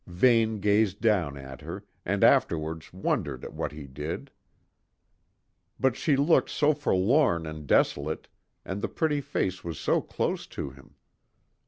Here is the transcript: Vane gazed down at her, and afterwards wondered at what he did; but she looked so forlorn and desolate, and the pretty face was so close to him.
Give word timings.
Vane 0.07 0.59
gazed 0.61 0.99
down 0.99 1.37
at 1.37 1.61
her, 1.61 1.85
and 2.05 2.23
afterwards 2.23 2.91
wondered 2.91 3.45
at 3.45 3.53
what 3.53 3.71
he 3.71 3.85
did; 3.85 4.31
but 5.79 5.95
she 5.95 6.15
looked 6.15 6.49
so 6.49 6.73
forlorn 6.73 7.45
and 7.45 7.67
desolate, 7.67 8.27
and 8.65 8.81
the 8.81 8.87
pretty 8.87 9.21
face 9.21 9.63
was 9.63 9.79
so 9.79 10.01
close 10.01 10.47
to 10.47 10.71
him. 10.71 10.95